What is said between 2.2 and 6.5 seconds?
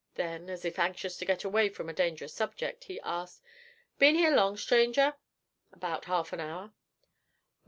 subject, he asked, 'Been here long, stranger?' 'About half an